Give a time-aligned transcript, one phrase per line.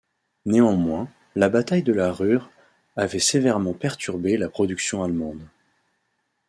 [0.47, 2.49] Néanmoins, la bataille de la Ruhr
[2.95, 5.45] avait sévèrement perturbé la production allemande.